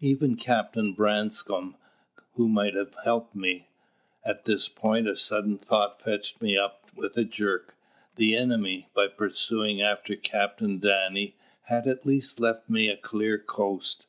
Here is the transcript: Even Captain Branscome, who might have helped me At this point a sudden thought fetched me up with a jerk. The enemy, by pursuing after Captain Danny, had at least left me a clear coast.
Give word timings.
Even 0.00 0.36
Captain 0.36 0.92
Branscome, 0.92 1.74
who 2.34 2.50
might 2.50 2.74
have 2.74 2.94
helped 3.04 3.34
me 3.34 3.68
At 4.22 4.44
this 4.44 4.68
point 4.68 5.08
a 5.08 5.16
sudden 5.16 5.56
thought 5.56 6.02
fetched 6.02 6.42
me 6.42 6.54
up 6.54 6.90
with 6.94 7.16
a 7.16 7.24
jerk. 7.24 7.78
The 8.16 8.36
enemy, 8.36 8.88
by 8.92 9.08
pursuing 9.08 9.80
after 9.80 10.16
Captain 10.16 10.80
Danny, 10.80 11.34
had 11.62 11.86
at 11.86 12.04
least 12.04 12.40
left 12.40 12.68
me 12.68 12.88
a 12.88 12.96
clear 12.98 13.38
coast. 13.38 14.06